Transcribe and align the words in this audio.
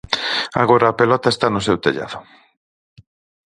Agora 0.63 0.85
a 0.89 0.97
pelota 0.99 1.29
está 1.31 1.47
no 1.51 1.63
seu 1.67 1.77
tellado. 1.85 2.17